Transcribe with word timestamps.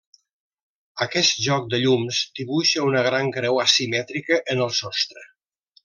Aquest 1.05 1.41
joc 1.47 1.67
de 1.75 1.79
llums 1.83 2.23
dibuixa 2.41 2.87
una 2.89 3.05
gran 3.11 3.31
creu 3.39 3.63
asimètrica 3.69 4.41
en 4.55 4.65
el 4.69 4.77
sostre. 4.83 5.29